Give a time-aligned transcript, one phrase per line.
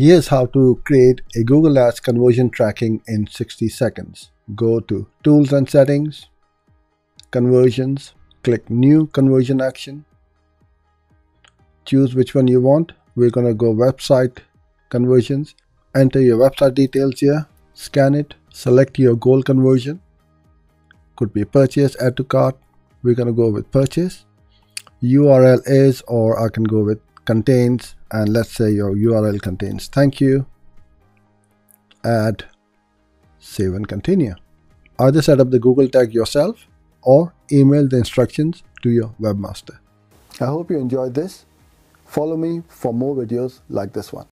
[0.00, 4.30] Here's how to create a Google Ads conversion tracking in 60 seconds.
[4.54, 6.30] Go to Tools and Settings,
[7.30, 10.06] Conversions, click New Conversion Action.
[11.84, 12.92] Choose which one you want.
[13.14, 14.38] We're going to go Website
[14.88, 15.54] Conversions.
[15.94, 20.00] Enter your website details here, scan it, select your goal conversion.
[21.16, 22.56] Could be purchase, add to cart.
[23.02, 24.24] We're going to go with purchase.
[25.02, 27.00] URL is, or I can go with
[27.30, 29.86] contains and let's say your URL contains.
[29.86, 30.46] Thank you.
[32.04, 32.44] Add
[33.38, 34.34] save and continue.
[34.98, 36.66] Either set up the Google tag yourself
[37.02, 39.78] or email the instructions to your webmaster.
[40.40, 41.46] I hope you enjoyed this.
[42.04, 44.26] Follow me for more videos like this one